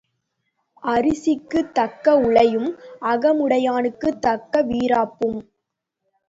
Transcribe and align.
அரிசிக்குத் 0.83 1.73
தக்க 1.73 2.15
உலையும் 2.17 2.69
அகமுடையானுக்குத் 3.01 4.19
தக்க 4.19 4.63
வீறாப்பும். 4.63 5.39